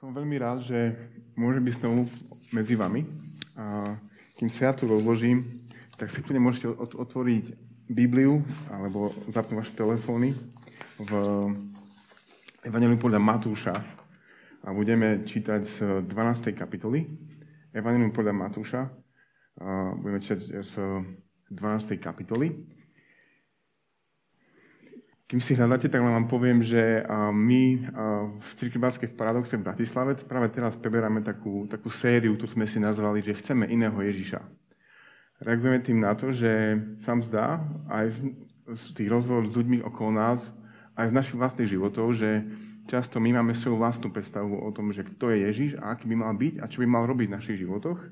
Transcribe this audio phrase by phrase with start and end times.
[0.00, 0.96] Som veľmi rád, že
[1.36, 2.08] môžem byť znovu
[2.56, 3.04] medzi vami.
[3.52, 3.84] A
[4.32, 5.68] kým sa ja tu rozložím,
[6.00, 7.52] tak si kľudne môžete otvoriť
[7.84, 8.40] Bibliu
[8.72, 10.32] alebo zapnúť vaše telefóny
[11.04, 11.10] v
[12.64, 13.76] Evangeliu podľa Matúša
[14.64, 15.76] a budeme čítať z
[16.08, 16.08] 12.
[16.56, 17.04] kapitoly.
[17.76, 18.88] Evangelium podľa Matúša
[20.00, 20.74] budeme čítať z
[21.52, 22.00] 12.
[22.00, 22.48] kapitoly.
[25.30, 27.86] Kým si hľadáte, tak vám poviem, že my
[28.34, 32.82] v Cirkvi v Paradoxe v Bratislave práve teraz preberáme takú, takú sériu, tu sme si
[32.82, 34.42] nazvali, že chceme iného Ježiša.
[35.38, 38.26] Reagujeme tým na to, že sa zdá aj
[38.74, 40.42] z tých rozhovorov s ľuďmi okolo nás,
[40.98, 42.50] aj z našich vlastných životov, že
[42.90, 46.26] často my máme svoju vlastnú predstavu o tom, že kto je Ježiš a aký by
[46.26, 48.02] mal byť a čo by mal robiť v našich životoch.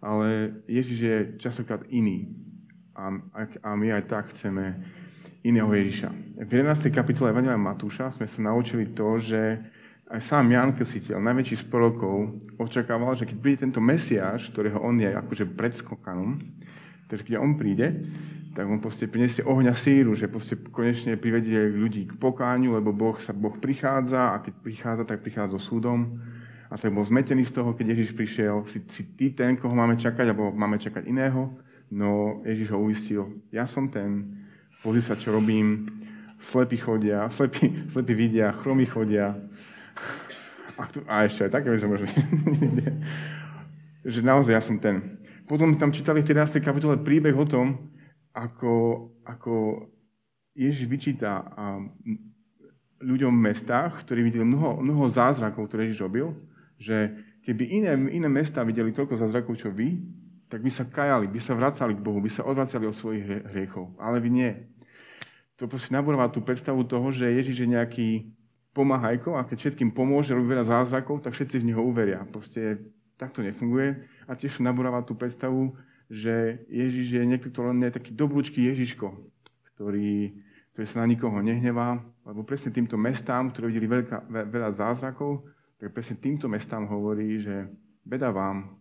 [0.00, 2.32] Ale Ježiš je častokrát iný.
[3.00, 4.76] A, my aj tak chceme
[5.40, 6.12] iného Ježiša.
[6.44, 6.92] V 11.
[6.92, 9.56] kapitole Evangelia Matúša sme sa naučili to, že
[10.12, 15.00] aj sám Jan Kesiteľ, najväčší z prorokov, očakával, že keď príde tento Mesiáš, ktorého on
[15.00, 16.44] je akože predskokanom,
[17.08, 17.88] takže keď on príde,
[18.52, 23.16] tak on proste prinesie ohňa síru, že proste konečne privedie ľudí k pokáňu, lebo Boh
[23.16, 26.20] sa Boh prichádza a keď prichádza, tak prichádza so súdom.
[26.68, 29.96] A tak bol zmetený z toho, keď Ježiš prišiel, si, si ty ten, koho máme
[29.96, 31.48] čakať, alebo máme čakať iného.
[31.90, 34.38] No Ježiš ho uistil, ja som ten,
[34.80, 35.90] pozri sa, čo robím,
[36.38, 39.34] slepí chodia, slepí, slepí vidia, chromy chodia.
[40.78, 42.08] A, tu, a ešte aj také sme možno...
[44.00, 45.20] že naozaj ja som ten.
[45.44, 46.62] Potom tam čítali v 13.
[46.64, 47.92] kapitole príbeh o tom,
[48.32, 49.84] ako, ako
[50.54, 51.42] Ježiš vyčíta
[53.02, 56.32] ľuďom v mestách, ktorí videli mnoho, mnoho zázrakov, ktoré Ježiš robil,
[56.80, 57.12] že
[57.44, 60.00] keby iné, iné mesta videli toľko zázrakov, čo vy,
[60.50, 63.94] tak by sa kajali, by sa vracali k Bohu, by sa odvracali od svojich hriechov.
[64.02, 64.52] Ale vy nie.
[65.62, 68.08] To proste nabúrava tú predstavu toho, že Ježiš je nejaký
[68.74, 72.26] pomáhajko a keď všetkým pomôže, robí veľa zázrakov, tak všetci v neho uveria.
[72.26, 72.82] Proste
[73.14, 74.02] tak to nefunguje.
[74.26, 75.76] A tiež nabúrava tú predstavu,
[76.10, 79.14] že Ježiš je niekto, kto len je taký dobrúčky Ježiško,
[79.76, 80.34] ktorý,
[80.74, 85.46] ktorý sa na nikoho nehnevá, lebo presne týmto mestám, ktoré videli veľká, veľa zázrakov,
[85.78, 87.70] tak presne týmto mestám hovorí, že
[88.02, 88.79] beda vám,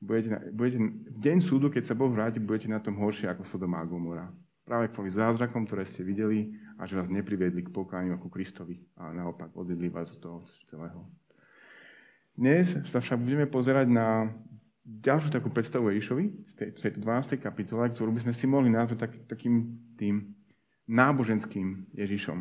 [0.00, 3.42] budete, na, budete, v deň súdu, keď sa Boh vráti, budete na tom horšie ako
[3.44, 4.30] Sodoma a Gomora.
[4.62, 9.10] Práve kvôli zázrakom, ktoré ste videli a že vás nepriviedli k pokániu ako Kristovi, a
[9.10, 10.38] naopak odvedli vás od toho
[10.68, 11.02] celého.
[12.38, 14.30] Dnes sa však budeme pozerať na
[14.88, 17.36] ďalšiu takú predstavu Ježišovi z tej, tej 12.
[17.42, 20.32] kapitole, ktorú by sme si mohli nazvať tak, takým tým
[20.88, 22.38] náboženským Ježišom.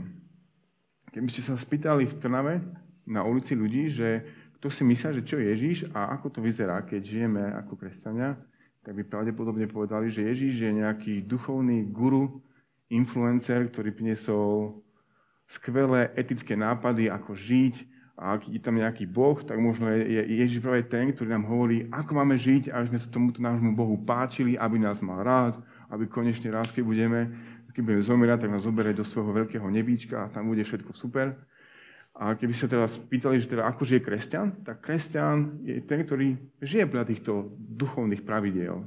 [1.11, 2.55] Keby ste sa spýtali v Trnave
[3.03, 4.23] na ulici ľudí, že
[4.57, 8.35] kto si myslí, že čo je Ježiš a ako to vyzerá, keď žijeme ako kresťania,
[8.81, 12.41] tak by pravdepodobne povedali, že Ježiš je nejaký duchovný guru,
[12.87, 14.79] influencer, ktorý priniesol
[15.47, 20.65] skvelé etické nápady, ako žiť, a ak je tam nejaký Boh, tak možno je Ježiš
[20.65, 24.57] práve ten, ktorý nám hovorí, ako máme žiť, aby sme sa tomuto nášmu Bohu páčili,
[24.57, 25.61] aby nás mal rád,
[25.93, 27.29] aby konečne raz, keď budeme,
[27.77, 31.37] keď budeme zomierať, tak nás zoberie do svojho veľkého nebíčka a tam bude všetko super.
[32.17, 36.33] A keby sa teraz pýtali, že teda ako žije kresťan, tak kresťan je ten, ktorý
[36.57, 38.81] žije podľa týchto duchovných pravidiel.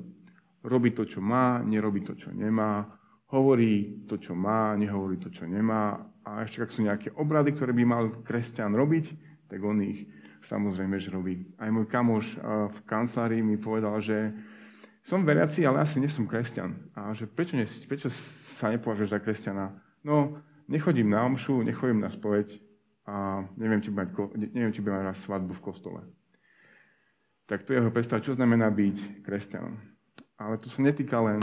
[0.67, 2.91] Robí to, čo má, nerobí to, čo nemá,
[3.31, 6.11] hovorí to, čo má, nehovorí to, čo nemá.
[6.27, 9.15] A ešte ak sú nejaké obrady, ktoré by mal kresťan robiť,
[9.47, 10.11] tak on ich
[10.43, 11.47] samozrejme, že robí.
[11.55, 12.35] Aj môj kamoš
[12.75, 14.35] v kancelárii mi povedal, že
[15.07, 16.93] som veriaci, ale asi nie som kresťan.
[16.99, 18.11] A že prečo, ne, prečo
[18.59, 19.71] sa nepovažuješ za kresťana?
[20.03, 22.70] No, nechodím na omšu, nechodím na spoveď,
[23.11, 24.07] a neviem, či bude
[24.55, 26.01] neviem, či bude mať svadbu v kostole.
[27.51, 29.75] Tak to je jeho predstava, čo znamená byť kresťanom.
[30.39, 31.43] Ale to sa netýka len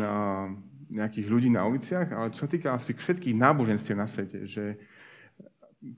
[0.88, 4.80] nejakých ľudí na uliciach, ale čo sa týka asi všetkých náboženstiev na svete, že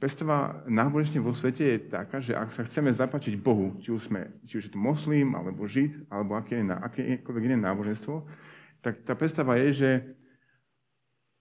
[0.01, 4.33] predstava náboženstiev vo svete je taká, že ak sa chceme zapačiť Bohu, či už, sme,
[4.49, 8.25] či už je to moslim, alebo žid, alebo aké, akékoľvek iné náboženstvo,
[8.81, 9.89] tak tá predstava je, že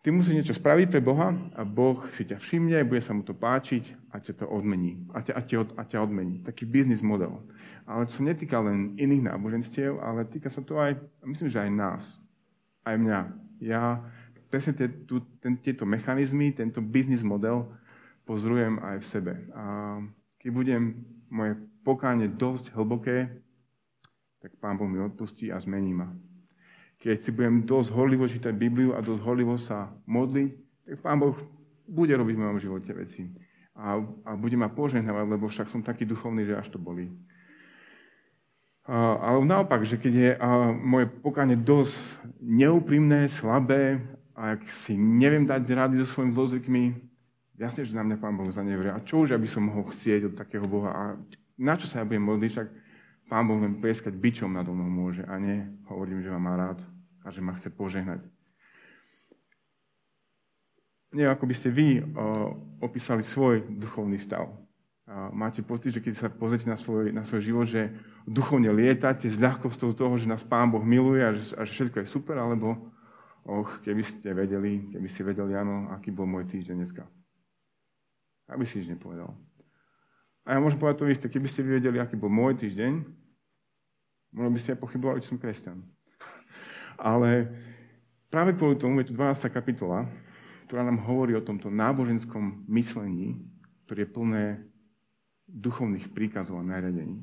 [0.09, 3.37] Ty musíš niečo spraviť pre Boha a Boh si ťa všimne, bude sa mu to
[3.37, 5.05] páčiť a ťa to odmení.
[5.13, 6.41] A ťa, a ťa, a ťa odmení.
[6.41, 7.45] Taký biznis model.
[7.85, 10.97] Ale to sa netýka len iných náboženstiev, ale týka sa to aj,
[11.29, 12.03] myslím, že aj nás.
[12.89, 13.21] Aj mňa.
[13.61, 14.01] Ja
[14.49, 17.69] presne tie, tu, ten, tieto mechanizmy, tento biznis model
[18.25, 19.33] pozorujem aj v sebe.
[19.53, 20.01] A
[20.41, 21.53] keď budem moje
[21.85, 23.29] pokánie dosť hlboké,
[24.41, 26.09] tak Pán Boh mi odpustí a zmení ma
[26.99, 30.51] keď si budem dosť horlivo čítať Bibliu a dosť horlivo sa modliť,
[30.87, 31.37] tak Pán Boh
[31.87, 33.31] bude robiť v mojom živote veci.
[33.79, 37.15] A, a bude ma požehnávať, lebo však som taký duchovný, že až to bolí.
[38.83, 41.95] A, ale naopak, že keď je a, moje pokánie dosť
[42.43, 44.03] neúprimné, slabé,
[44.35, 46.85] a ak si neviem dať rady so svojimi zlozvykmi,
[47.59, 48.95] Jasne, že na mňa Pán Boh zanevrie.
[48.95, 50.95] A čo už, aby som mohol chcieť od takého Boha?
[50.95, 51.03] A
[51.59, 52.51] na čo sa ja budem modliť?
[52.55, 52.69] Však
[53.29, 55.23] Pán Boh len plieskať bičom na mnou môže.
[55.29, 56.81] A nie, hovorím, že ma má rád
[57.23, 58.25] a že ma chce požehnať.
[61.13, 62.05] Neviem, ako by ste vy o,
[62.81, 64.49] opísali svoj duchovný stav.
[65.33, 67.97] Máte pocit, že keď sa pozrite na svoj, na svoj život, že
[68.29, 72.05] duchovne lietate s ľahkostou toho, že nás Pán Boh miluje a že, a že všetko
[72.05, 72.77] je super, alebo
[73.49, 77.09] och, keby ste vedeli, keby si vedeli, áno, aký bol môj týždeň dneska.
[78.53, 79.33] Aby si nič nepovedal.
[80.49, 83.05] A ja môžem povedať to isté, keby ste vedeli, aký bol môj týždeň,
[84.33, 85.85] možno by ste aj pochybovali, že som kresťan.
[87.13, 87.53] Ale
[88.33, 89.45] práve kvôli tomu je tu 12.
[89.53, 90.09] kapitola,
[90.65, 93.37] ktorá nám hovorí o tomto náboženskom myslení,
[93.85, 94.45] ktoré je plné
[95.53, 97.21] duchovných príkazov a nariadení.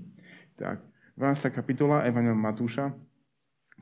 [0.62, 0.86] Tak,
[1.18, 1.50] 12.
[1.50, 2.94] kapitola Evangelium Matúša,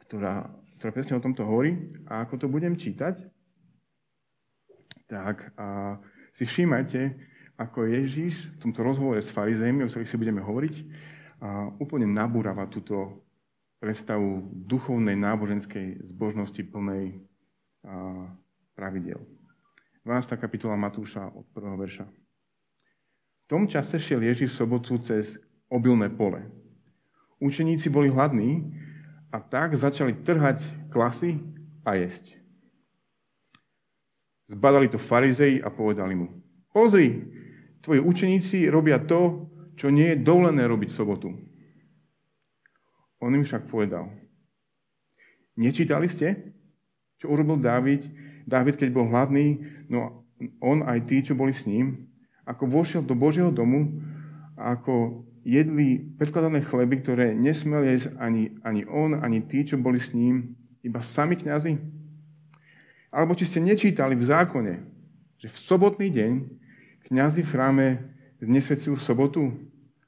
[0.08, 0.48] ktorá,
[0.80, 2.00] ktorá presne o tomto hovorí.
[2.08, 3.20] A ako to budem čítať,
[5.12, 6.00] tak a
[6.32, 10.76] si všímajte, ako Ježíš v tomto rozhovore s farizejmi, o ktorých si budeme hovoriť,
[11.78, 13.22] úplne nabúrava túto
[13.84, 17.20] predstavu duchovnej náboženskej zbožnosti plnej
[17.84, 18.32] a,
[18.80, 19.20] pravidel.
[20.08, 20.40] 12.
[20.40, 21.76] kapitola Matúša od 1.
[21.76, 22.08] verša.
[22.08, 25.36] V tom čase šiel Ježíš v sobotu cez
[25.68, 26.48] obilné pole.
[27.44, 28.72] Učeníci boli hladní
[29.36, 31.44] a tak začali trhať klasy
[31.84, 32.40] a jesť.
[34.48, 36.40] Zbadali to farizei a povedali mu,
[36.72, 37.20] pozri,
[37.84, 41.30] tvoji učeníci robia to, čo nie je dovolené robiť v sobotu.
[43.20, 44.08] On im však povedal,
[45.60, 46.56] nečítali ste,
[47.20, 48.08] čo urobil Dávid,
[48.44, 50.28] Dávid, keď bol hladný, no
[50.60, 52.12] on aj tí, čo boli s ním,
[52.44, 54.04] ako vošiel do Božieho domu
[54.60, 60.16] ako jedli predkladané chleby, ktoré nesmel jesť ani, ani on, ani tí, čo boli s
[60.16, 61.80] ním, iba sami kňazi?
[63.12, 64.74] Alebo či ste nečítali v zákone,
[65.40, 66.32] že v sobotný deň
[67.14, 67.88] kňazi v chráme
[68.42, 69.44] znesvedcujú v sobotu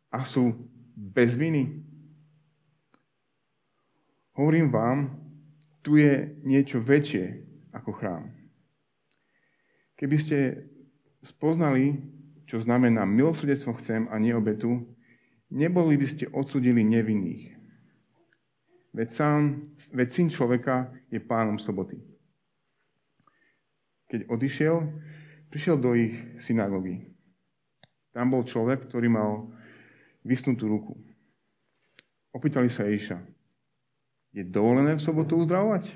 [0.10, 0.57] a sú
[0.98, 1.86] bez viny.
[4.34, 5.13] Hovorím vám,
[5.86, 7.46] tu je niečo väčšie
[7.78, 8.34] ako chrám.
[9.94, 10.38] Keby ste
[11.22, 12.02] spoznali,
[12.50, 14.90] čo znamená milosrdectvo chcem a nie obetu,
[15.54, 17.54] neboli by ste odsudili nevinných.
[18.98, 19.42] Veď, sám,
[19.94, 22.02] veď syn človeka je pánom soboty.
[24.10, 24.75] Keď odišiel,
[25.56, 26.12] prišiel do ich
[26.44, 27.07] synagógy.
[28.12, 29.48] Tam bol človek, ktorý mal
[30.28, 31.00] vysnutú ruku.
[32.36, 33.24] Opýtali sa Ježiša,
[34.36, 35.96] je dovolené v sobotu uzdravovať?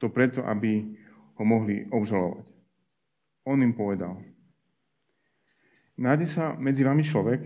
[0.00, 0.96] To preto, aby
[1.36, 2.48] ho mohli obžalovať.
[3.44, 4.16] On im povedal,
[6.00, 7.44] nájde sa medzi vami človek,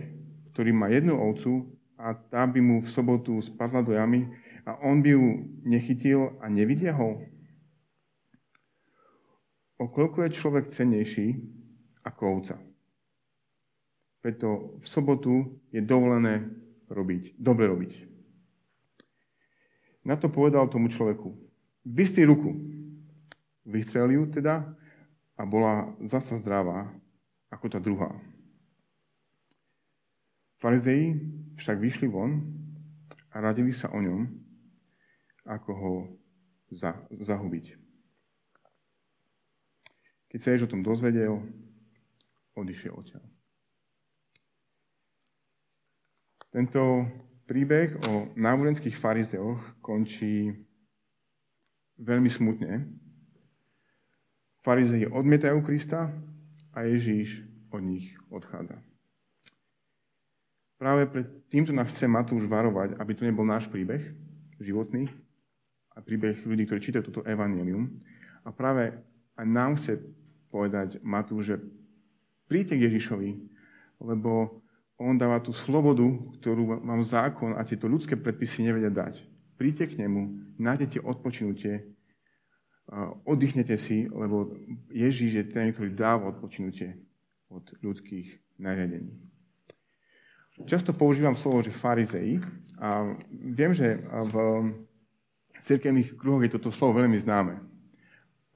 [0.55, 1.67] ktorý má jednu ovcu
[1.99, 4.23] a tá by mu v sobotu spadla do jamy
[4.63, 7.30] a on by ju nechytil a nevydiahol?
[9.81, 11.41] O koľko je človek cennejší
[12.05, 12.55] ako ovca.
[14.21, 15.33] Preto v sobotu
[15.73, 16.45] je dovolené
[16.85, 17.93] robiť, dobre robiť.
[20.05, 21.33] Na to povedal tomu človeku,
[21.81, 22.53] vystri ruku.
[23.65, 24.65] Vystrelil ju teda
[25.37, 26.89] a bola zasa zdravá
[27.49, 28.13] ako tá druhá.
[30.61, 31.17] Farizeji
[31.57, 32.41] však vyšli von
[33.33, 34.29] a radili sa o ňom,
[35.45, 35.93] ako ho
[37.21, 37.90] zahubiť.
[40.31, 41.43] Keď sa Jež o tom dozvedel,
[42.55, 43.23] odišiel odtiaľ.
[46.51, 47.07] Tento
[47.47, 50.55] príbeh o náboženských farizeoch končí
[51.99, 52.87] veľmi smutne.
[54.63, 56.11] Farizei odmietajú Krista
[56.71, 58.79] a Ježíš od nich odchádza.
[60.79, 64.01] Práve pred týmto nás chce Matúš varovať, aby to nebol náš príbeh
[64.57, 65.11] životný
[65.93, 68.01] a príbeh ľudí, ktorí čítajú toto evanelium.
[68.41, 68.95] A práve
[69.37, 70.01] aj nám chce
[70.51, 71.55] povedať Matúš, že
[72.51, 73.29] príďte k Ježišovi,
[74.03, 74.59] lebo
[74.99, 76.05] on dáva tú slobodu,
[76.37, 79.23] ktorú vám zákon a tieto ľudské predpisy nevedia dať.
[79.57, 81.87] Príďte k nemu, nájdete odpočinutie,
[83.25, 84.51] oddychnete si, lebo
[84.91, 86.99] Ježíš je ten, ktorý dáva odpočinutie
[87.49, 89.15] od ľudských nariadení.
[90.67, 92.37] Často používam slovo, že farizei
[92.77, 94.33] a viem, že v
[95.61, 97.57] cirkevných kruhoch je toto slovo veľmi známe.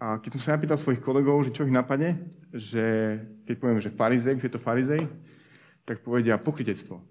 [0.06, 3.18] A keď som sa napýtal svojich kolegov, že čo ich napadne, že
[3.50, 5.02] keď poviem, že farizej, že je to farizej,
[5.82, 7.02] tak povedia pokrytectvo.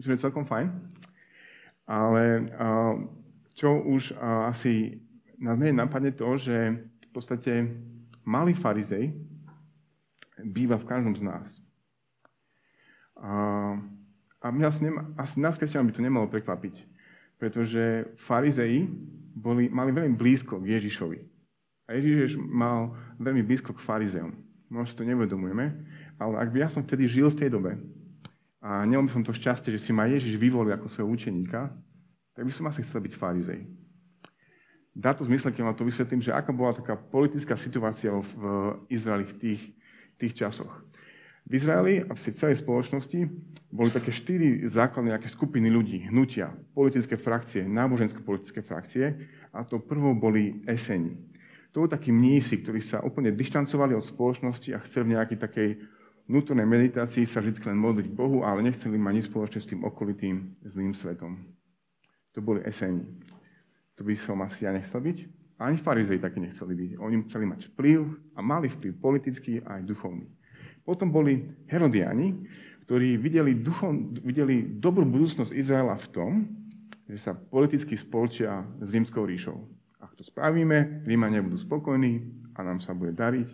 [0.00, 0.72] Myslím, že celkom fajn.
[1.84, 2.48] Ale
[3.52, 4.16] čo už
[4.48, 5.04] asi
[5.36, 7.68] na mene napadne to, že v podstate
[8.24, 9.12] malý farizej
[10.48, 11.60] býva v každom z nás.
[13.20, 13.76] A,
[14.40, 16.88] a mňa asi, nema, asi nás kresťanov by to nemalo prekvapiť,
[17.36, 18.88] pretože farizei
[19.36, 21.31] boli, mali veľmi blízko k Ježišovi.
[21.90, 24.32] A Ježiš mal veľmi blízko k farizeom.
[24.72, 25.84] možno si to nevedomujeme,
[26.16, 27.76] ale ak by ja som vtedy žil v tej dobe
[28.62, 31.68] a nemal by som to šťastie, že si ma Ježiš vyvolil ako svojho učeníka,
[32.32, 33.60] tak by som asi chcel byť farizej.
[34.92, 38.42] Dá to zmysel, keď vám to vysvetlím, že aká bola taká politická situácia v
[38.92, 39.62] Izraeli v tých,
[40.20, 40.84] tých časoch.
[41.48, 43.24] V Izraeli a v celej spoločnosti
[43.72, 49.16] boli také štyri základné nejaké skupiny ľudí, hnutia, politické frakcie, nábožensko-politické frakcie
[49.50, 51.16] a to prvou boli eseni.
[51.72, 55.68] To boli takí mnísi, ktorí sa úplne dištancovali od spoločnosti a chceli v nejakej takej
[56.28, 60.56] vnútornej meditácii sa vždy len modliť Bohu, ale nechceli mať nič spoločné s tým okolitým
[60.68, 61.40] zlým svetom.
[62.36, 63.04] To boli eseni.
[63.96, 65.18] To by som asi ja nechcel byť.
[65.60, 66.90] Ani farizei takí nechceli byť.
[67.00, 67.98] Oni chceli mať vplyv
[68.36, 70.28] a mali vplyv politický a aj duchovný.
[70.82, 72.34] Potom boli Herodiani,
[72.84, 73.94] ktorí videli, duchov,
[74.26, 76.30] videli dobrú budúcnosť Izraela v tom,
[77.06, 79.56] že sa politicky spolčia s rímskou ríšou.
[80.12, 82.20] Ak to spravíme, Rímania budú spokojní
[82.52, 83.48] a nám sa bude dariť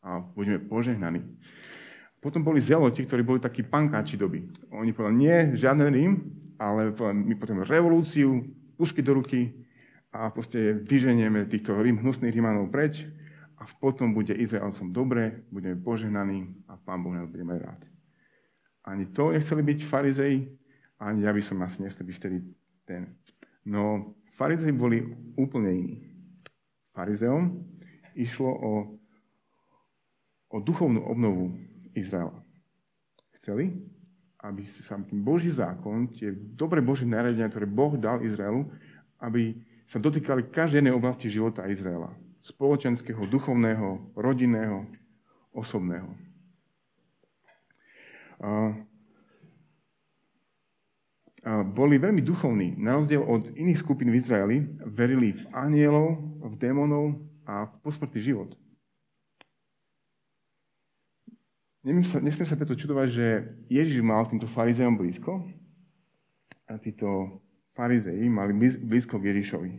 [0.00, 1.20] a budeme požehnaní.
[2.16, 4.48] Potom boli zeloti, ktorí boli takí pankáči doby.
[4.72, 6.12] Oni povedali, nie, žiaden Rím,
[6.56, 8.40] ale my potrebujeme revolúciu,
[8.80, 9.52] pušky do ruky,
[10.08, 13.04] a proste vyženieme týchto Rím, hnusných Rímanov preč
[13.60, 17.80] a potom bude Izraelcom dobre, budeme požehnaní a Pán Boh nás bude mať rád.
[18.88, 20.48] Ani to nechceli byť farizei,
[20.96, 22.38] ani ja by som asi nechcel byť vtedy
[22.88, 23.12] ten.
[23.68, 25.02] No, farizei boli
[25.34, 25.96] úplne iní.
[26.94, 27.58] Farizeom
[28.14, 28.72] išlo o,
[30.54, 31.58] o duchovnú obnovu
[31.92, 32.38] Izraela.
[33.38, 33.74] Chceli,
[34.38, 38.70] aby sa ten Boží zákon, tie dobré Božie nariadenia, ktoré Boh dal Izraelu,
[39.18, 39.58] aby
[39.90, 42.14] sa dotýkali každej jednej oblasti života Izraela.
[42.38, 44.86] Spoločenského, duchovného, rodinného,
[45.50, 46.14] osobného.
[51.46, 52.74] Boli veľmi duchovní.
[52.78, 58.20] Na rozdiel od iných skupín v Izraeli verili v anielov, v démonov a v posmrtný
[58.20, 58.50] život.
[61.86, 63.26] Nesmie sa preto čudovať, že
[63.70, 65.46] Ježiš mal týmto farizejom blízko
[66.68, 67.40] a títo
[67.72, 68.52] farizei mali
[68.82, 69.70] blízko k Ježišovi.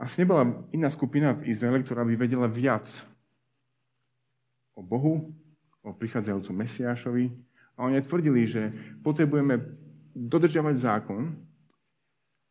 [0.00, 2.86] Asi nebola iná skupina v Izraeli, ktorá by vedela viac
[4.74, 5.34] o Bohu,
[5.84, 7.30] o prichádzajúcom Mesiášovi.
[7.76, 8.70] A oni tvrdili, že
[9.02, 9.60] potrebujeme
[10.14, 11.34] dodržiavať zákon,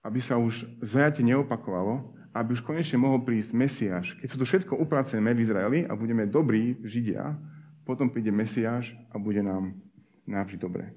[0.03, 4.19] aby sa už zajate neopakovalo, aby už konečne mohol prísť Mesiáš.
[4.19, 7.39] Keď sa to všetko upracujeme v Izraeli a budeme dobrí Židia,
[7.87, 9.79] potom príde Mesiáš a bude nám
[10.27, 10.91] navždy dobre.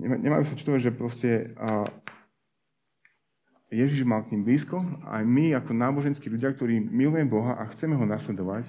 [0.00, 1.30] Nemajú sa čutovať, že proste
[3.72, 7.68] Ježiš mal k ním blízko a aj my ako náboženskí ľudia, ktorí milujeme Boha a
[7.72, 8.68] chceme ho nasledovať,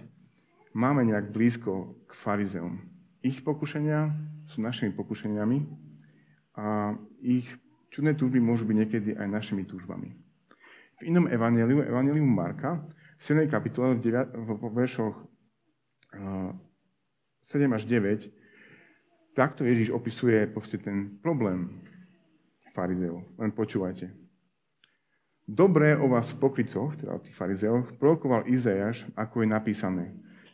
[0.72, 2.80] máme nejak blízko k farizeom.
[3.24, 4.16] Ich pokušenia
[4.48, 5.83] sú našimi pokušeniami
[6.54, 7.50] a ich
[7.90, 10.14] čudné túžby môžu byť niekedy aj našimi túžbami.
[11.02, 12.82] V inom evaneliu, evaneliu Marka,
[13.18, 13.50] v 7.
[13.50, 15.16] kapitole, v, 9, v veršoch
[16.14, 18.30] 7 až 9,
[19.34, 20.50] takto Ježiš opisuje
[20.82, 21.82] ten problém
[22.74, 23.26] farizeov.
[23.38, 24.10] Len počúvajte.
[25.44, 30.06] Dobre o vás pokrycoch, teda o tých farizeoch, prorokoval Izajaš, ako je napísané.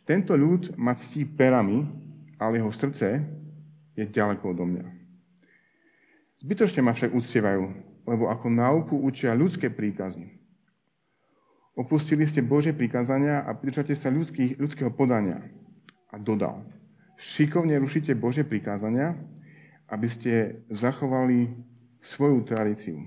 [0.02, 1.86] Tento ľud ma ctí perami,
[2.42, 3.22] ale jeho srdce
[3.94, 4.99] je ďaleko odo mňa.
[6.40, 7.64] Zbytočne ma však uctievajú,
[8.08, 10.40] lebo ako náuku učia ľudské príkazy.
[11.76, 15.44] Opustili ste Božie prikázania a pridržate sa ľudských, ľudského podania.
[16.12, 16.64] A dodal,
[17.20, 19.20] šikovne rušite Božie prikázania,
[19.92, 21.52] aby ste zachovali
[22.04, 23.00] svoju tradíciu.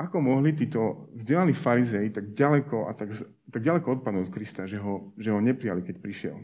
[0.00, 3.12] Ako mohli títo vzdelaní farizei tak ďaleko, a tak,
[3.52, 6.36] tak ďaleko odpadnúť od Krista, že ho, že ho neprijali, keď prišiel?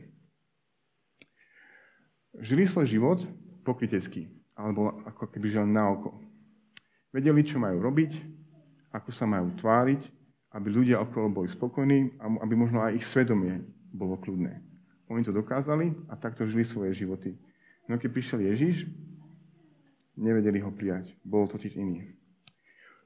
[2.36, 3.18] Žili svoj život
[3.64, 6.16] pokrytecký, alebo ako keby žili na oko.
[7.12, 8.12] Vedeli, čo majú robiť,
[8.90, 10.00] ako sa majú tváriť,
[10.56, 13.60] aby ľudia okolo boli spokojní a aby možno aj ich svedomie
[13.92, 14.64] bolo kľudné.
[15.12, 17.36] Oni to dokázali a takto žili svoje životy.
[17.86, 18.88] No keď prišiel Ježiš,
[20.16, 21.12] nevedeli ho prijať.
[21.22, 22.08] Bol totiž iný.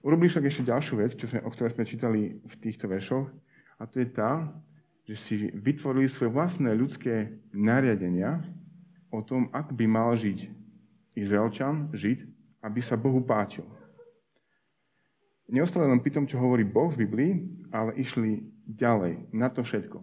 [0.00, 3.28] Urobili však ešte ďalšiu vec, čo sme, o ktorej sme čítali v týchto veršoch,
[3.76, 4.48] a to je tá,
[5.04, 8.40] že si vytvorili svoje vlastné ľudské nariadenia
[9.12, 10.59] o tom, ako by mal žiť
[11.14, 12.26] Izraelčan, Žid,
[12.62, 13.66] aby sa Bohu páčil.
[15.50, 17.32] Neostali len pri tom, čo hovorí Boh v Biblii,
[17.74, 19.98] ale išli ďalej na to všetko.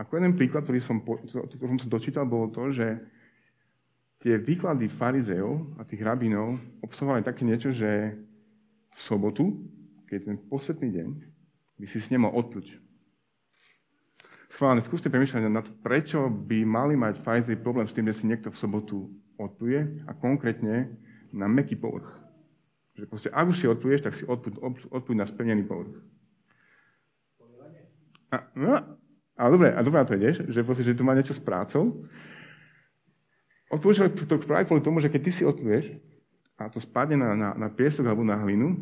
[0.00, 2.96] Ako jeden príklad, ktorý som, ktorý som dočítal, bolo to, že
[4.24, 8.16] tie výklady farizeov a tých rabínov obsahovali také niečo, že
[8.96, 9.60] v sobotu,
[10.08, 11.08] keď je ten posvetný deň,
[11.76, 12.80] by si s nemal odpluť.
[14.56, 18.28] Schválne, skúste premýšľať na to, prečo by mali mať Pfizer problém s tým, že si
[18.28, 19.08] niekto v sobotu
[19.40, 20.92] odpluje a konkrétne
[21.32, 22.08] na meký povrch.
[22.98, 24.60] Že proste, ak už si odpluješ, tak si odpluť,
[24.92, 25.96] odpluť na splnený povrch.
[28.30, 28.78] A, no,
[29.40, 32.04] A dobre, a dobrá to ideš, že, že tu má niečo s prácou.
[33.72, 35.96] Odporúčali to práve kvôli tomu, že keď ty si odpluješ
[36.60, 38.76] a to spadne na, na, na piesok alebo na hlinu,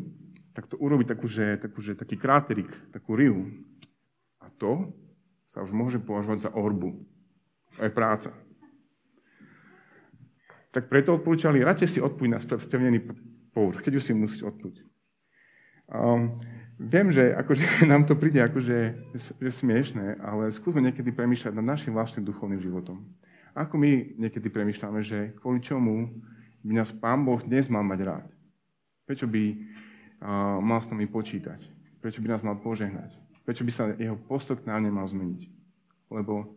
[0.51, 3.47] tak to urobí takú, že, takú, že, taký kráterik, takú riu.
[4.43, 4.91] A to
[5.47, 7.07] sa už môže považovať za orbu.
[7.79, 8.35] To je práca.
[10.69, 13.01] Tak preto odporúčali, radšej si odpuť na spevnený
[13.49, 14.85] povrch, keď už si musíš odpuť.
[15.89, 16.37] Um,
[16.77, 18.77] viem, že akože, nám to príde akože,
[19.41, 23.01] že smiešné, ale skúsme niekedy premýšľať nad našim vlastným duchovným životom.
[23.57, 26.13] Ako my niekedy premýšľame, že kvôli čomu
[26.61, 28.27] by nás Pán Boh dnes mal mať rád?
[29.09, 29.43] Prečo by
[30.21, 31.65] uh, mal s nami počítať?
[31.97, 33.17] Prečo by nás mal požehnať?
[33.41, 35.49] Prečo by sa jeho postoj k nám nemal zmeniť?
[36.13, 36.53] Lebo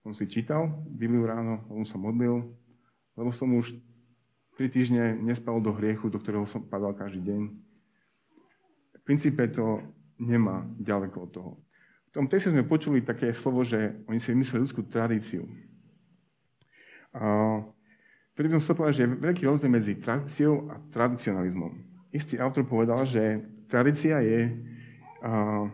[0.00, 2.56] som si čítal Bibliu ráno, som sa modlil,
[3.14, 3.74] lebo som už
[4.54, 7.42] tri týždne nespal do hriechu, do ktorého som padal každý deň
[9.00, 9.80] v princípe to
[10.20, 11.52] nemá ďaleko od toho.
[12.12, 15.48] V tom texte sme počuli také slovo, že oni si vymysleli ľudskú tradíciu.
[17.16, 17.58] A
[18.36, 21.72] preto som chcel povedať, že je veľký rozdiel medzi tradíciou a tradicionalizmom.
[22.12, 23.40] Istý autor povedal, že
[23.70, 24.52] tradícia je
[25.24, 25.64] a,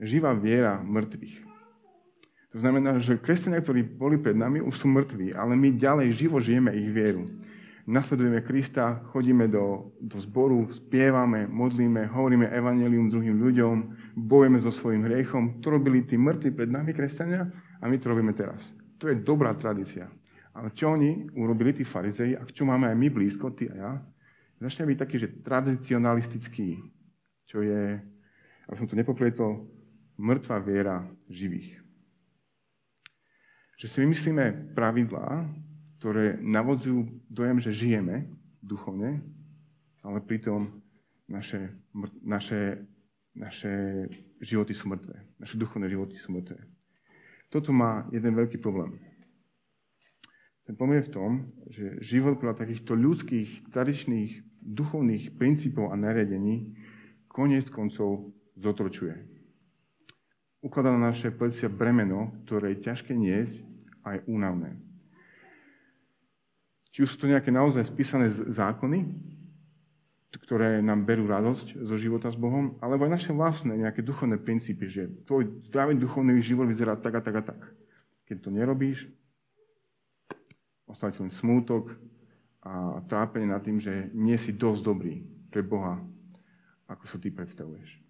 [0.00, 1.43] živá viera mŕtvych.
[2.54, 6.38] To znamená, že kresťania, ktorí boli pred nami, už sú mŕtvi, ale my ďalej živo
[6.38, 7.26] žijeme ich vieru
[7.86, 13.74] nasledujeme Krista, chodíme do, do zboru, spievame, modlíme, hovoríme evanelium druhým ľuďom,
[14.16, 15.60] bojujeme so svojím hriechom.
[15.60, 17.44] To robili tí mŕtvi pred nami, kresťania,
[17.80, 18.64] a my to robíme teraz.
[18.96, 20.08] To je dobrá tradícia.
[20.56, 23.92] Ale čo oni urobili, tí farizei, a čo máme aj my blízko, ty a ja,
[24.64, 26.80] začne byť taký, že tradicionalistický,
[27.44, 28.00] čo je,
[28.64, 29.68] aby som to nepoplietol,
[30.16, 31.83] mŕtva viera živých.
[33.80, 35.50] Že si vymyslíme pravidlá,
[35.98, 38.28] ktoré navodzujú dojem, že žijeme
[38.60, 39.24] duchovne,
[40.04, 40.84] ale pritom
[41.24, 41.72] naše,
[42.20, 42.84] naše,
[43.32, 43.72] naše
[44.44, 45.16] životy sú mŕtve.
[45.40, 46.60] Naše duchovné životy sú mŕtve.
[47.48, 49.00] Toto má jeden veľký problém.
[50.64, 51.30] Ten problém je v tom,
[51.68, 56.72] že život podľa takýchto ľudských, tradičných, duchovných princípov a nariadení
[57.28, 59.12] koniec koncov zotročuje.
[60.64, 63.60] Ukladá na naše plecia bremeno, ktoré je ťažké niesť
[64.04, 64.76] a je únavné.
[66.94, 69.02] Či už sú to nejaké naozaj spísané zákony,
[70.34, 74.86] ktoré nám berú radosť zo života s Bohom, alebo aj naše vlastné nejaké duchovné princípy,
[74.90, 77.60] že tvoj zdravý duchovný život vyzerá tak a tak a tak.
[78.26, 79.06] Keď to nerobíš,
[80.86, 81.96] ostáva len smútok
[82.64, 86.00] a trápenie nad tým, že nie si dosť dobrý pre Boha,
[86.86, 88.00] ako sa ty predstavuješ.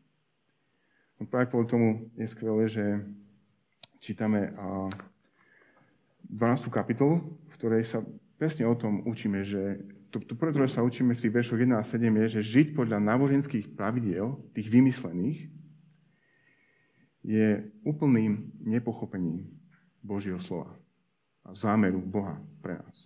[1.20, 2.84] No práve kvôli tomu je skvelé, že
[4.02, 4.52] čítame
[6.30, 6.72] 12.
[6.72, 8.00] kapitolu, v ktorej sa
[8.38, 9.80] presne o tom učíme, že
[10.14, 12.66] to, to prvé, ktoré sa učíme v tých veršoch 1 a 7 je, že žiť
[12.78, 15.50] podľa náboženských pravidiel, tých vymyslených,
[17.24, 19.48] je úplným nepochopením
[20.04, 20.76] Božieho slova
[21.44, 22.96] a zámeru Boha pre nás.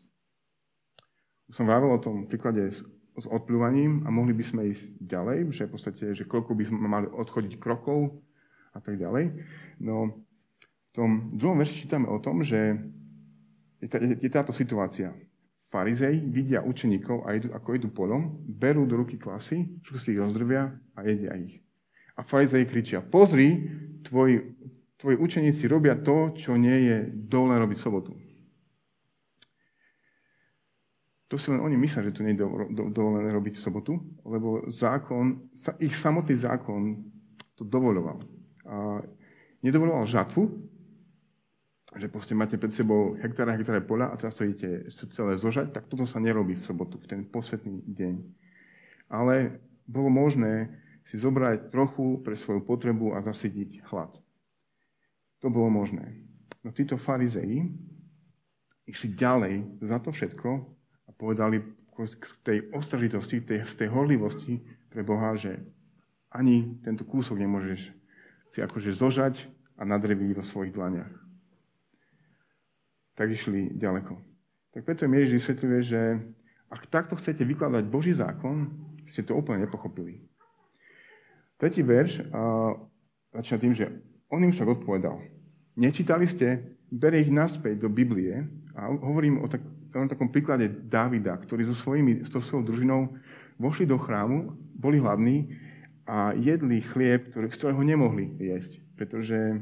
[1.48, 2.82] Som vravil o tom príklade s,
[3.16, 6.78] s odplúvaním a mohli by sme ísť ďalej, že v podstate, že koľko by sme
[6.82, 8.20] mali odchodiť krokov
[8.74, 9.38] a tak ďalej.
[9.80, 10.26] No
[10.60, 12.76] v tom druhom verši čítame o tom, že
[13.80, 15.14] je táto situácia.
[15.68, 20.72] Farizej vidia učeníkov, a idú, ako idú polom, berú do ruky klasy, si ich rozdrvia
[20.96, 21.60] a jedia ich.
[22.16, 23.68] A farizej kričia, pozri,
[24.02, 24.40] tvoji,
[24.96, 28.16] tvoji učeníci robia to, čo nie je dovolené robiť sobotu.
[31.28, 34.64] To si len oni myslia, že to nie je do, do, dovolené robiť sobotu, lebo
[34.72, 37.04] zákon, ich samotný zákon
[37.52, 38.24] to dovoloval.
[38.64, 39.04] A
[39.60, 40.67] nedovoloval žatvu,
[41.98, 45.90] že proste máte pred sebou hektára, hektáre pola a teraz to idete celé zožať, tak
[45.90, 48.14] toto sa nerobí v sobotu, v ten posvetný deň.
[49.10, 50.70] Ale bolo možné
[51.02, 54.14] si zobrať trochu pre svoju potrebu a zasydiť hlad.
[55.42, 56.22] To bolo možné.
[56.62, 57.66] No títo farizei
[58.86, 60.50] išli ďalej za to všetko
[61.06, 61.60] a povedali
[61.98, 65.58] k tej ostražitosti, tej, z tej horlivosti pre Boha, že
[66.30, 67.90] ani tento kúsok nemôžeš
[68.46, 69.34] si akože zožať
[69.74, 71.27] a nadreviť vo svojich dlaniach
[73.18, 74.14] tak išli ďaleko.
[74.70, 76.00] Tak preto mi Ježiš vysvetľuje, že
[76.70, 78.70] ak takto chcete vykladať Boží zákon,
[79.10, 80.22] ste to úplne nepochopili.
[81.58, 82.78] Tretí verš a,
[83.34, 83.90] začína tým, že
[84.30, 85.18] on im však odpovedal.
[85.74, 88.46] Nečítali ste, bere ich naspäť do Biblie
[88.78, 93.18] a hovorím o, tak, o takom príklade Dávida, ktorý so, svojimi, so svojou družinou
[93.58, 95.58] vošli do chrámu, boli hladní
[96.06, 99.58] a jedli chlieb, ktorý, z ktorého nemohli jesť, pretože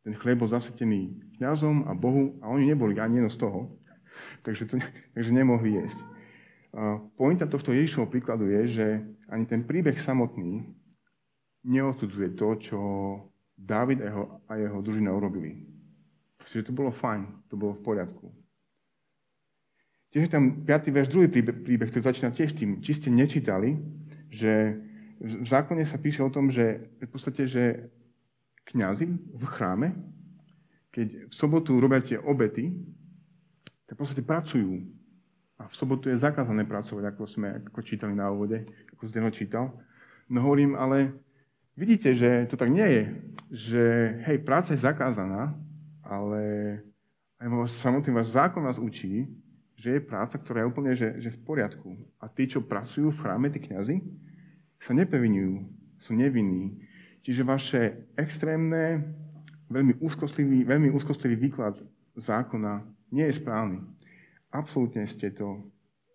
[0.00, 3.72] ten chlieb bol zasetený kňazom a Bohu a oni neboli ani jedno z toho,
[4.44, 4.76] takže, to,
[5.16, 5.98] takže nemohli jesť.
[7.18, 8.86] Pointa tohto Ježišovho príkladu je, že
[9.26, 10.68] ani ten príbeh samotný
[11.66, 12.78] neodsudzuje to, čo
[13.58, 15.66] Dávid a jeho, a jeho družina urobili.
[16.38, 18.32] Pretože to bolo fajn, to bolo v poriadku.
[20.10, 20.96] Tiež je tam 5.
[20.96, 23.76] verš, druhý príbeh, príbeh, ktorý začína tiež tým, či ste nečítali,
[24.32, 24.80] že
[25.20, 27.92] v zákone sa píše o tom, že v podstate, že
[28.72, 29.92] kňazi v chráme,
[30.90, 32.74] keď v sobotu robia tie obety,
[33.86, 34.86] tak v podstate pracujú.
[35.60, 38.64] A v sobotu je zakázané pracovať, ako sme ako čítali na úvode,
[38.96, 39.70] ako Zdeno čítal.
[40.30, 41.14] No hovorím, ale
[41.74, 43.04] vidíte, že to tak nie je.
[43.50, 43.84] Že
[44.30, 45.52] hej, práca je zakázaná,
[46.00, 46.42] ale
[47.38, 49.26] aj samotný váš zákon vás učí,
[49.80, 51.96] že je práca, ktorá je úplne že, že v poriadku.
[52.20, 54.04] A tí, čo pracujú v chráme, tí kniazy,
[54.80, 55.64] sa nepevinujú,
[56.04, 56.84] sú nevinní.
[57.24, 57.82] Čiže vaše
[58.16, 59.12] extrémne,
[59.70, 61.78] veľmi úzkostlivý, veľmi úzkostlivý výklad
[62.18, 62.82] zákona
[63.14, 63.78] nie je správny.
[64.50, 65.62] Absolútne ste to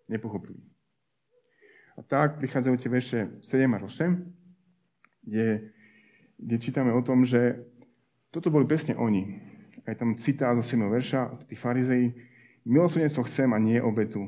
[0.06, 0.60] nepochopili.
[1.96, 5.72] A tak prichádzajú tie verše 7 a 8, kde,
[6.36, 7.56] kde čítame o tom, že
[8.28, 9.40] toto boli presne oni.
[9.88, 10.84] Aj tam citá zo 7.
[10.92, 12.12] verša, tí farizei,
[12.66, 14.26] Milosrdenstvo chcem a nie obetu.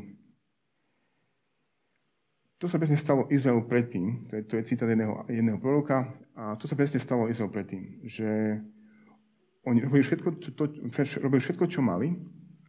[2.58, 6.54] To sa presne stalo Izraelu predtým, to je, to je citát jedného, jedného proroka, a
[6.58, 8.58] to sa presne stalo Izraelu predtým, že
[9.68, 10.64] oni robili všetko, čo, to,
[11.20, 12.16] robili všetko, čo mali,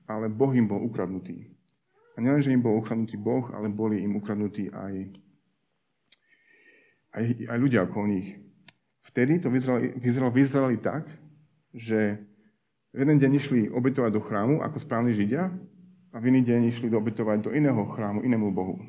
[0.09, 1.47] ale Boh im bol ukradnutý.
[2.17, 4.93] A nielen, že im bol ukradnutý Boh, ale boli im ukradnutí aj,
[7.15, 8.35] aj, aj ľudia okolo nich.
[9.07, 11.07] Vtedy to vyzeralo, vyzeralo, tak,
[11.71, 12.19] že
[12.91, 15.53] v jeden deň išli obetovať do chrámu ako správni Židia
[16.11, 18.81] a v iný deň išli obetovať do iného chrámu, inému Bohu.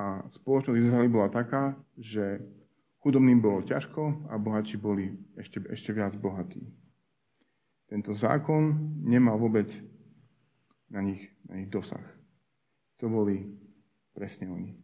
[0.00, 2.40] A spoločnosť Izraeli bola taká, že
[3.04, 6.64] chudobným bolo ťažko a bohatší boli ešte, ešte viac bohatí.
[7.90, 8.70] Tento zákon
[9.02, 9.66] nemal vôbec
[10.86, 12.06] na nich, na nich dosah.
[13.02, 13.50] To boli
[14.14, 14.78] presne oni.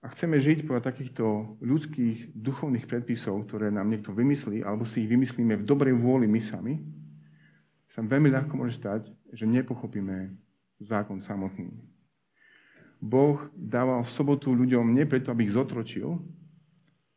[0.00, 5.10] A chceme žiť podľa takýchto ľudských duchovných predpisov, ktoré nám niekto vymyslí, alebo si ich
[5.10, 6.80] vymyslíme v dobrej vôli my sami,
[7.92, 10.32] sa veľmi ľahko môže stať, že nepochopíme
[10.78, 11.74] zákon samotný.
[13.02, 16.22] Boh dával sobotu ľuďom nie preto, aby ich zotročil,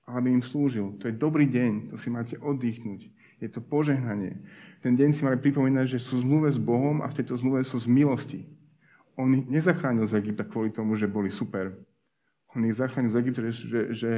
[0.10, 0.98] ale aby im slúžil.
[1.00, 3.14] To je dobrý deň, to si máte oddychnúť.
[3.42, 4.38] Je to požehnanie.
[4.86, 7.82] Ten deň si mali pripomínať, že sú zmluve s Bohom a v tejto zmluve sú
[7.82, 8.46] z milosti.
[9.18, 11.74] On ich nezachránil z Egypta kvôli tomu, že boli super,
[12.54, 14.12] on ich zachránil z Egypta, že, že, že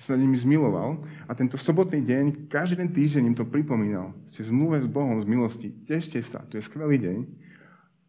[0.00, 1.00] sa nad nimi zmiloval.
[1.28, 4.16] A tento sobotný deň, každý ten týždeň im to pripomínal.
[4.28, 5.68] Ste zmluve s Bohom, z milosti.
[5.84, 7.18] Tešte sa, to je skvelý deň.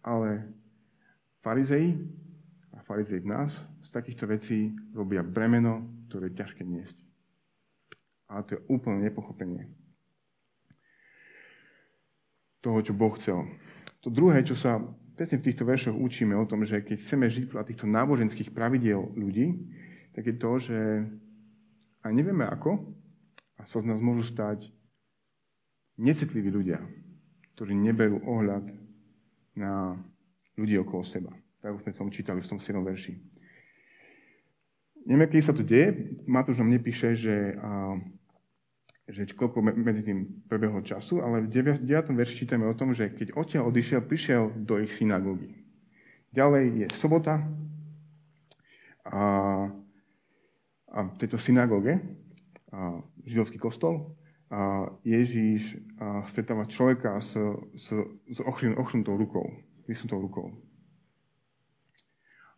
[0.02, 0.52] Ale
[1.44, 2.00] farizei
[2.74, 6.98] a farizei v nás z takýchto vecí robia bremeno, ktoré je ťažké niesť.
[8.32, 9.81] Ale to je úplne nepochopenie
[12.62, 13.46] toho, čo Boh chcel.
[14.06, 14.82] To druhé, čo sa
[15.18, 19.14] presne v týchto veršoch učíme o tom, že keď chceme žiť podľa týchto náboženských pravidiel
[19.14, 19.54] ľudí,
[20.18, 20.80] tak je to, že
[22.02, 22.82] aj nevieme ako,
[23.62, 24.74] a sa z nás môžu stať
[26.02, 26.82] necitliví ľudia,
[27.54, 28.74] ktorí neberú ohľad
[29.54, 29.94] na
[30.58, 31.30] ľudí okolo seba.
[31.62, 32.82] Tak sme som čítali v tom 7.
[32.82, 33.14] verši.
[35.06, 36.18] Neviem, kedy sa to deje.
[36.26, 37.54] Matúš nám nepíše, že
[39.12, 41.84] že koľko medzi tým prebehlo času, ale v 9.
[41.88, 45.52] verši čítame o tom, že keď odtiaľ odišiel, prišiel do ich synagógy.
[46.32, 47.44] Ďalej je sobota
[49.04, 49.24] a,
[50.88, 52.00] a v tejto synagóge,
[52.72, 54.16] a, židovský kostol,
[54.52, 57.40] a Ježíš a stretáva človeka s,
[57.72, 57.88] s,
[58.28, 58.40] s
[58.76, 59.48] ochrnutou rukou,
[59.88, 60.52] vysnutou rukou.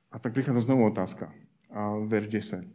[0.10, 1.30] A tak prichádza znovu otázka.
[1.70, 2.66] A verš 10.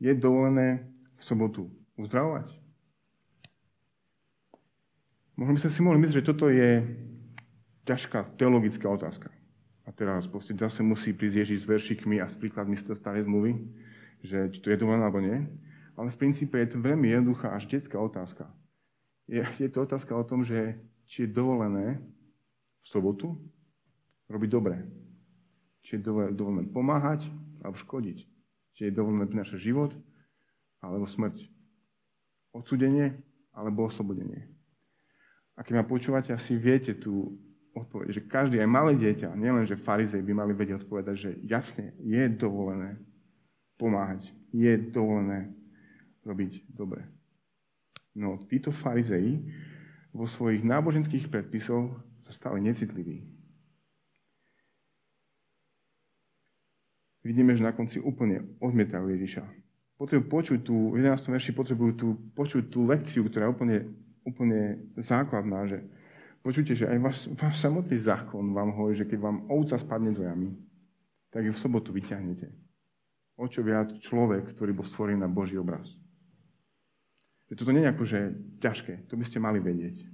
[0.00, 2.63] Je dovolené v sobotu uzdravovať?
[5.34, 6.86] Možno by sme si mohli myslieť, že toto je
[7.84, 9.34] ťažká teologická otázka.
[9.84, 13.58] A teraz proste zase musí prísť Ježiš s veršikmi a s príkladmi z starej zmluvy,
[14.24, 15.44] že či to je dovolené alebo nie.
[15.98, 18.48] Ale v princípe je to veľmi jednoduchá až detská otázka.
[19.28, 22.00] Je, je to otázka o tom, že či je dovolené
[22.80, 23.36] v sobotu
[24.30, 24.80] robiť dobre.
[25.84, 27.28] Či je dovolené pomáhať
[27.60, 28.18] alebo škodiť.
[28.78, 29.92] Či je dovolené prinášať život
[30.80, 31.44] alebo smrť.
[32.56, 33.18] Odsudenie
[33.52, 34.48] alebo oslobodenie.
[35.54, 37.38] A keď ma počúvate, asi viete tú
[37.74, 41.94] odpoveď, že každý, aj malé dieťa, nielen, že farizej by mali vedieť odpovedať, že jasne,
[42.02, 42.98] je dovolené
[43.78, 45.50] pomáhať, je dovolené
[46.22, 47.06] robiť dobre.
[48.14, 49.42] No, títo farizeji
[50.14, 51.90] vo svojich náboženských predpisoch
[52.30, 53.26] sa stali necitliví.
[57.26, 59.42] Vidíme, že na konci úplne odmietajú Ježiša.
[59.96, 61.34] Potrebujú počuť tú, v 11.
[61.34, 63.88] verši potrebujú tú, počuť tú lekciu, ktorá úplne
[64.24, 65.84] úplne základná, že
[66.40, 70.24] počujte, že aj váš, váš samotný zákon vám hovorí, že keď vám ovca spadne do
[70.24, 70.56] jamy,
[71.28, 72.48] tak ju v sobotu vyťahnete.
[73.36, 75.84] O čo viac človek, ktorý bol stvorený na Boží obraz.
[77.50, 78.18] Že toto nie je akože
[78.62, 80.06] ťažké, to by ste mali vedieť.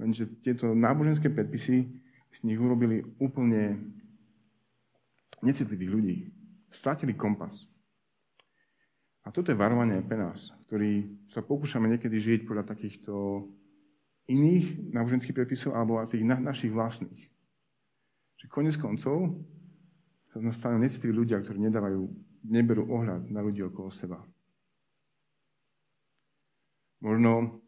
[0.00, 1.86] Lenže tieto náboženské predpisy
[2.34, 3.94] z nich urobili úplne
[5.38, 6.16] necitlivých ľudí.
[6.74, 7.54] Stratili kompas.
[9.24, 13.48] A toto je varovanie pre nás, ktorí sa pokúšame niekedy žiť podľa takýchto
[14.28, 17.32] iných náboženských predpisov alebo tých na, našich vlastných.
[18.40, 19.40] Že konec koncov
[20.28, 22.04] sa z nás stanú necitliví ľudia, ktorí nedávajú,
[22.44, 24.20] neberú ohľad na ľudí okolo seba.
[27.00, 27.60] Možno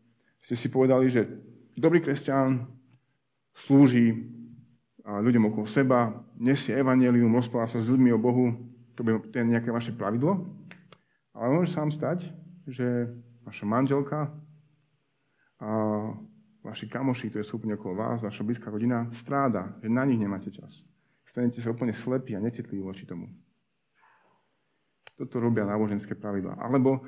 [0.45, 1.29] ste si povedali, že
[1.77, 2.69] dobrý kresťan
[3.65, 4.29] slúži
[5.07, 8.53] ľuďom okolo seba, nesie evanelium, rozpráva sa s ľuďmi o Bohu,
[8.97, 10.56] to je nejaké vaše pravidlo.
[11.37, 12.33] Ale môže sa vám stať,
[12.65, 13.13] že
[13.45, 14.33] vaša manželka
[15.61, 15.71] a
[16.65, 20.51] vaši kamoši, ktorí sú úplne okolo vás, vaša blízka rodina, stráda, že na nich nemáte
[20.51, 20.83] čas.
[21.29, 23.29] Stanete sa úplne slepí a necitliví voči tomu.
[25.17, 26.57] Toto robia náboženské pravidlá.
[26.61, 27.05] Alebo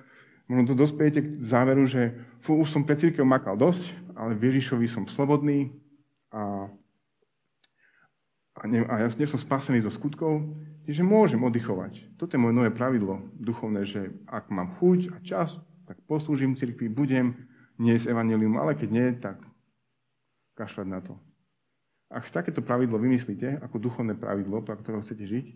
[0.48, 4.52] možno to dospejete k záveru, že fú, už som pre církev makal dosť, ale v
[4.52, 5.72] Ježišovi som slobodný
[6.32, 6.68] a,
[8.58, 10.42] a, ne, a ja nie som spasený zo skutkov,
[10.88, 12.18] že môžem oddychovať.
[12.18, 15.54] Toto je moje nové pravidlo duchovné, že ak mám chuť a čas,
[15.86, 17.36] tak poslúžim cirkvi, budem
[17.78, 19.38] niesť evanelium, ale keď nie, tak
[20.58, 21.14] kašľať na to.
[22.08, 25.46] Ak takéto pravidlo vymyslíte ako duchovné pravidlo, pre ktorého chcete žiť,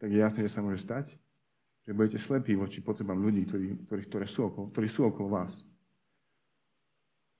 [0.00, 1.12] tak je jasné, že sa môže stať,
[1.86, 5.52] že budete slepí voči potrebám ľudí, ktorí, ktorí, ktoré sú okolo, ktorí sú okolo vás.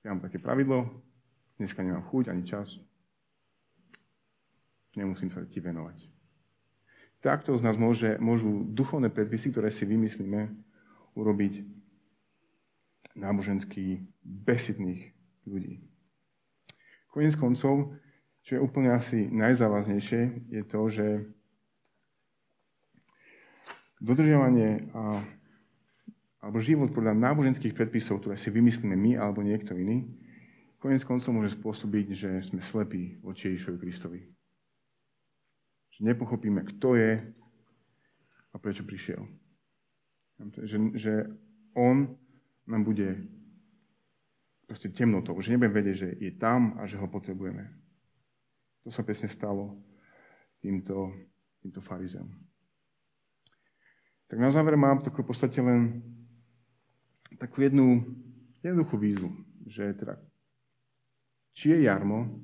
[0.05, 0.87] Ja mám také pravidlo,
[1.59, 2.77] dneska nemám chuť ani čas,
[4.95, 6.17] nemusím sa ti venovať.
[7.17, 10.53] Takto z nás môže, môžu duchovné predpisy, ktoré si vymyslíme,
[11.17, 11.65] urobiť
[13.17, 15.17] náboženský besitných
[15.49, 15.81] ľudí.
[17.09, 17.97] Koniec koncov,
[18.45, 21.07] čo je úplne asi najzávaznejšie, je to, že
[23.97, 25.25] dodržiavanie a,
[26.45, 30.05] alebo život podľa náboženských predpisov, ktoré si vymyslíme my alebo niekto iný,
[30.77, 34.36] koniec koncov môže spôsobiť, že sme slepí voči Ježišovi Kristovi
[35.97, 37.25] že nepochopíme, kto je
[38.53, 39.25] a prečo prišiel.
[40.61, 41.13] Že, že
[41.73, 42.13] on
[42.69, 43.25] nám bude
[44.69, 47.65] proste temnotou, že nebudeme vedieť, že je tam a že ho potrebujeme.
[48.85, 49.73] To sa presne stalo
[50.61, 51.09] týmto,
[51.65, 52.29] týmto farizeom.
[54.29, 56.03] Tak na záver mám takú v podstate len
[57.41, 58.05] takú jednu
[58.61, 59.29] jednoduchú výzvu,
[59.65, 60.21] že teda,
[61.57, 62.37] či je jarmo,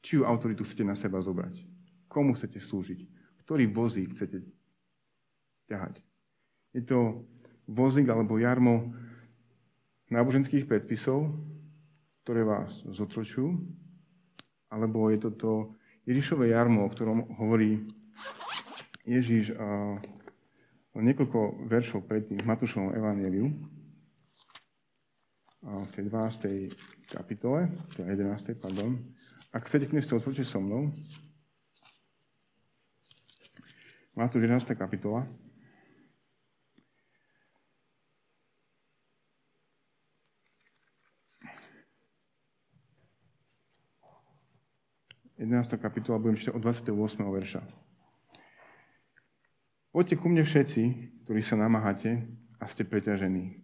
[0.00, 1.67] či ju autoritu chcete na seba zobrať.
[2.08, 3.00] Komu chcete slúžiť?
[3.44, 4.44] Ktorý vozík chcete
[5.68, 6.00] ťahať?
[6.72, 7.24] Je to
[7.68, 8.92] vozík alebo jarmo
[10.08, 11.36] náboženských predpisov,
[12.24, 13.60] ktoré vás zotročujú,
[14.72, 15.52] alebo je to to
[16.08, 17.84] Ježišové jarmo, o ktorom hovorí
[19.04, 20.00] Ježiš a
[20.96, 23.52] niekoľko veršov predtým v Matúšovom evaníliu,
[25.62, 27.12] v tej 12.
[27.12, 28.56] kapitole, teda 11.
[28.56, 28.96] pardon.
[29.52, 30.92] Ak chcete, knižte otvorte so mnou,
[34.18, 34.74] Matúš 11.
[34.74, 35.22] kapitola.
[45.38, 46.90] Jedenáctá kapitola, budem čítať od 28.
[47.30, 47.62] verša.
[49.94, 50.82] Poďte ku mne všetci,
[51.22, 52.26] ktorí sa namáhate
[52.58, 53.62] a ste preťažení.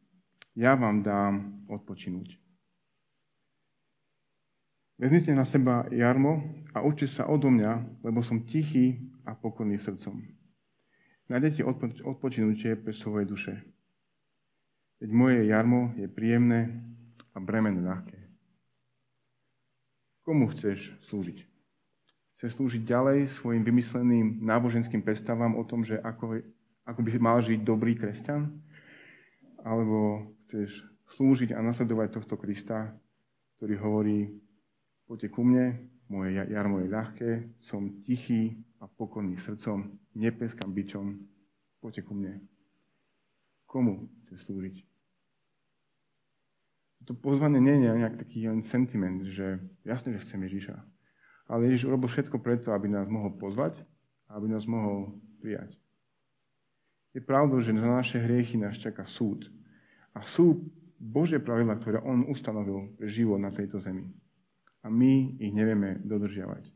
[0.55, 2.39] Ja vám dám odpočinúť.
[5.03, 10.44] Vezmite na seba jarmo a učte sa odo mňa, lebo som tichý a pokorný srdcom
[11.25, 11.65] Nájdete
[12.05, 13.55] odpočinutie pre svoje duše.
[15.01, 16.81] Veď moje jarmo je príjemné
[17.33, 18.17] a bremeno ľahké.
[20.25, 21.45] Komu chceš slúžiť?
[22.37, 26.41] Chceš slúžiť ďalej svojim vymysleným náboženským predstavám o tom, že ako,
[26.89, 28.49] ako by mal žiť dobrý kresťan?
[29.61, 30.81] Alebo chceš
[31.17, 32.97] slúžiť a nasledovať tohto Krista,
[33.61, 34.19] ktorý hovorí,
[35.05, 41.25] poďte ku mne, moje jarmo je ľahké, som tichý a pokorný srdcom, nepeskám bičom,
[41.81, 42.45] poďte ku mne.
[43.65, 44.77] Komu chce slúžiť?
[47.09, 50.77] To pozvanie nie je nejak taký len sentiment, že jasne, že chcem Ježiša.
[51.49, 53.81] Ale Ježiš urobil všetko preto, aby nás mohol pozvať
[54.29, 55.77] a aby nás mohol prijať.
[57.17, 59.49] Je pravdou, že za naše hriechy nás čaká súd.
[60.17, 60.65] A sú
[60.97, 64.09] Božie pravidla, ktoré On ustanovil pre život na tejto zemi
[64.85, 66.74] a my ich nevieme dodržiavať.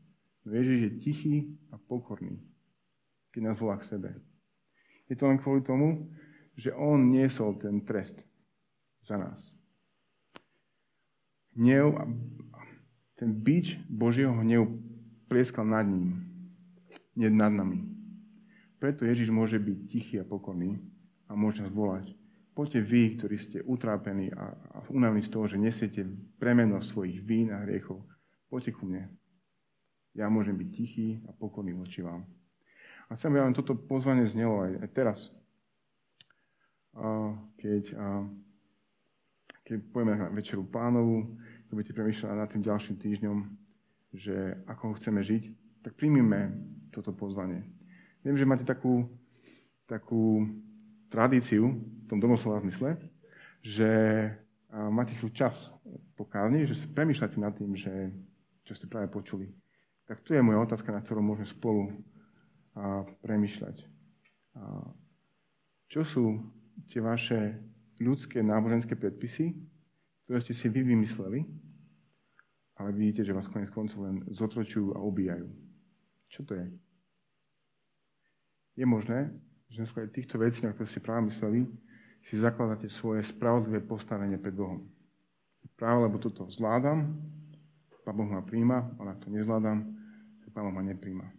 [0.49, 1.35] No Ježiš je tichý
[1.69, 2.41] a pokorný,
[3.29, 4.17] keď nás volá k sebe.
[5.05, 6.09] Je to len kvôli tomu,
[6.57, 8.17] že on niesol ten trest
[9.05, 9.37] za nás.
[11.53, 11.93] Hnev,
[13.13, 14.73] ten bič Božieho hnevu
[15.29, 16.17] plieskal nad ním,
[17.13, 17.85] nie nad nami.
[18.81, 20.81] Preto Ježiš môže byť tichý a pokorný
[21.29, 22.09] a môže nás volať.
[22.57, 26.09] poďte vy, ktorí ste utrápení a, a unavení z toho, že nesiete
[26.41, 28.01] premeno svojich vín a hriechov,
[28.49, 29.13] poďte ku mne.
[30.19, 32.27] Ja môžem byť tichý a pokojný voči vám.
[33.07, 35.19] A chcem, aby vám toto pozvanie znelo aj, aj teraz.
[36.91, 38.27] A keď, a,
[39.63, 43.37] keď pojeme na večeru pánovu, keď budete premýšľať nad tým ďalším týždňom,
[44.11, 45.43] že ako ho chceme žiť,
[45.87, 46.51] tak príjmime
[46.91, 47.63] toto pozvanie.
[48.27, 49.07] Viem, že máte takú,
[49.87, 50.43] takú
[51.07, 52.99] tradíciu v tom domoslova zmysle,
[53.63, 53.87] že
[54.67, 55.71] máte chvíľu čas
[56.19, 58.11] po kázni, že si premýšľate nad tým, že,
[58.67, 59.47] čo ste práve počuli.
[60.09, 61.83] Tak tu je moja otázka, na ktorú môžeme spolu
[62.73, 63.85] a, premýšľať.
[64.57, 64.89] A,
[65.85, 66.41] čo sú
[66.89, 67.61] tie vaše
[68.01, 69.53] ľudské náboženské predpisy,
[70.25, 71.45] ktoré ste si vy vymysleli,
[72.81, 75.45] ale vidíte, že vás konec koncov len zotročujú a ubíjajú.
[76.33, 76.65] Čo to je?
[78.81, 79.29] Je možné,
[79.69, 81.69] že na týchto vecí, na ktoré ste práve mysleli,
[82.25, 84.89] si zakladáte svoje spravodlivé postavenie pred Bohom.
[85.77, 87.13] Práve lebo toto zvládam,
[88.09, 89.98] Pán Boh ma príjma, ale ak to nezvládam,
[90.49, 91.29] Pán ma nepríjma.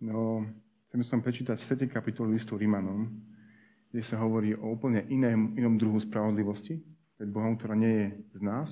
[0.00, 0.46] No,
[0.88, 1.90] chcem som prečítať 7.
[1.90, 3.10] kapitolu listu Rímanom,
[3.90, 6.82] kde sa hovorí o úplne iném, inom druhu spravodlivosti
[7.18, 8.06] pred Bohom, ktorá nie je
[8.38, 8.68] z nás,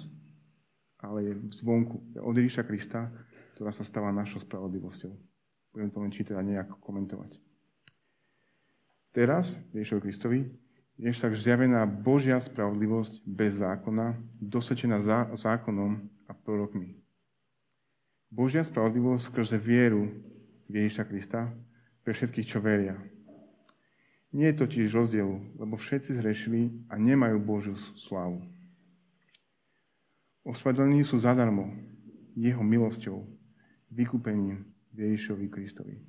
[1.02, 1.98] ale je zvonku.
[2.14, 3.10] Je od Ježiša Krista,
[3.58, 5.12] ktorá sa stáva našou spravodlivosťou.
[5.74, 7.38] Budem to len čítať a nejako komentovať.
[9.12, 10.40] Teraz, Ježišovi Kristovi,
[10.96, 15.02] je však zjavená Božia spravodlivosť bez zákona, dosvedčená
[15.34, 17.01] zákonom a prorokmi.
[18.32, 20.08] Božia spravodlivosť skrze vieru
[20.72, 21.52] Ježiša Krista
[22.00, 22.96] pre všetkých, čo veria.
[24.32, 28.40] Nie je totiž rozdielu, lebo všetci zrešili a nemajú Božiu slávu.
[30.48, 31.76] Ospravedlení sú zadarmo
[32.32, 33.20] jeho milosťou,
[33.92, 34.64] vykúpením
[34.96, 36.00] v Ježišovi Kristovi.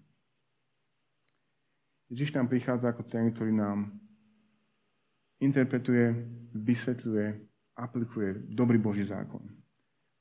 [2.07, 3.99] Ježiš nám prichádza ako ten, ktorý nám
[5.43, 6.23] interpretuje,
[6.55, 7.27] vysvetľuje,
[7.75, 9.43] aplikuje dobrý Boží zákon.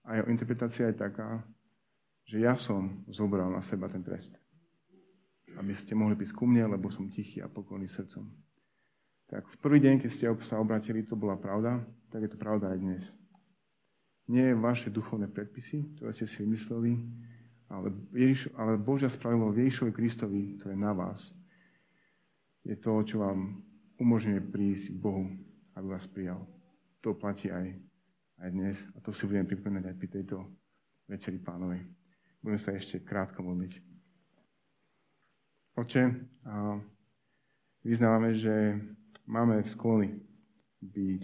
[0.02, 1.46] A jeho interpretácia je taká,
[2.26, 4.32] že ja som zobral na seba ten trest.
[5.58, 8.24] Aby ste mohli prísť ku mne, lebo som tichý a pokojný srdcom.
[9.32, 11.80] Tak v prvý deň, keď ste sa obratili, to bola pravda,
[12.12, 13.04] tak je to pravda aj dnes.
[14.28, 17.00] Nie vaše duchovné predpisy, ktoré ste si vymysleli,
[17.72, 21.32] ale, Ježiš, ale Božia spravilo Ježišovi Kristovi, ktoré je na vás.
[22.62, 23.64] Je to, čo vám
[23.96, 25.24] umožňuje prísť k Bohu,
[25.74, 26.44] aby vás prijal.
[27.00, 27.72] To platí aj,
[28.44, 30.36] aj dnes a to si budem pripomínať aj pri tejto
[31.08, 32.01] večeri pánovej.
[32.42, 33.78] Budeme sa ešte krátko modliť.
[35.78, 36.02] Oče,
[37.86, 38.76] vyznávame, že
[39.30, 40.18] máme sklony
[40.82, 41.22] byť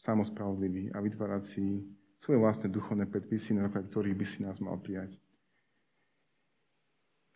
[0.00, 1.84] samospravodliví a vytvárať si
[2.16, 5.20] svoje vlastné duchovné predpisy, na základe ktorých by si nás mal prijať.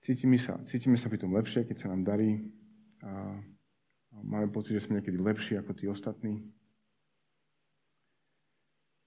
[0.01, 2.41] Cítime sa, cítime sa pri tom lepšie, keď sa nám darí
[3.05, 3.37] a
[4.17, 6.41] máme pocit, že sme niekedy lepší ako tí ostatní.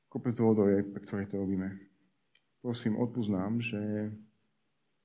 [0.06, 1.93] Kopec dôvodov je, pre ktoré to robíme
[2.64, 4.08] prosím, odpúsť nám, že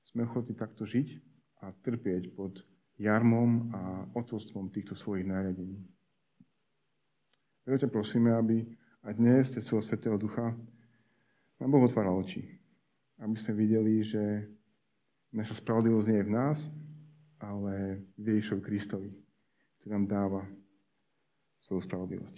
[0.07, 1.19] sme ochotní takto žiť
[1.59, 2.63] a trpieť pod
[2.95, 3.81] jarmom a
[4.15, 5.83] otrostvom týchto svojich nariadení.
[7.67, 8.63] Preto ťa prosíme, aby
[9.03, 10.55] aj dnes cez svojho Svetého Ducha
[11.59, 12.47] nám Boh otváral oči.
[13.19, 14.47] Aby sme videli, že
[15.35, 16.57] naša spravodlivosť nie je v nás,
[17.43, 19.11] ale v Ježišovi Kristovi,
[19.79, 20.41] ktorý nám dáva
[21.59, 22.37] svoju spravodlivosť.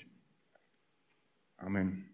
[1.62, 2.11] Amen.